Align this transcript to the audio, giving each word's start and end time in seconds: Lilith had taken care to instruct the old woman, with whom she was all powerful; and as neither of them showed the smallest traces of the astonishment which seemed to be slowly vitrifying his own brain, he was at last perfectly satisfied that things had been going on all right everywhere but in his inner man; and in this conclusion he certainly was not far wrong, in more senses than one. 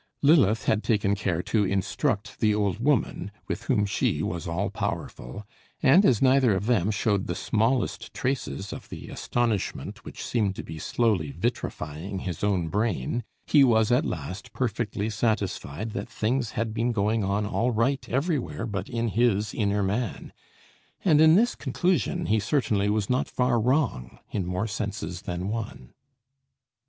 Lilith 0.23 0.65
had 0.65 0.81
taken 0.83 1.13
care 1.13 1.43
to 1.43 1.63
instruct 1.63 2.39
the 2.39 2.55
old 2.55 2.79
woman, 2.79 3.29
with 3.47 3.65
whom 3.65 3.85
she 3.85 4.23
was 4.23 4.47
all 4.47 4.71
powerful; 4.71 5.45
and 5.83 6.03
as 6.07 6.23
neither 6.23 6.55
of 6.55 6.65
them 6.65 6.89
showed 6.89 7.27
the 7.27 7.35
smallest 7.35 8.11
traces 8.11 8.73
of 8.73 8.89
the 8.89 9.09
astonishment 9.09 10.03
which 10.03 10.25
seemed 10.25 10.55
to 10.55 10.63
be 10.63 10.79
slowly 10.79 11.29
vitrifying 11.31 12.17
his 12.21 12.43
own 12.43 12.67
brain, 12.67 13.23
he 13.45 13.63
was 13.63 13.91
at 13.91 14.03
last 14.03 14.51
perfectly 14.53 15.07
satisfied 15.07 15.91
that 15.91 16.09
things 16.09 16.53
had 16.53 16.73
been 16.73 16.91
going 16.91 17.23
on 17.23 17.45
all 17.45 17.69
right 17.69 18.09
everywhere 18.09 18.65
but 18.65 18.89
in 18.89 19.09
his 19.09 19.53
inner 19.53 19.83
man; 19.83 20.33
and 21.05 21.21
in 21.21 21.35
this 21.35 21.53
conclusion 21.53 22.25
he 22.25 22.39
certainly 22.39 22.89
was 22.89 23.07
not 23.07 23.27
far 23.27 23.59
wrong, 23.61 24.17
in 24.31 24.47
more 24.47 24.65
senses 24.65 25.21
than 25.21 25.47
one. 25.47 25.93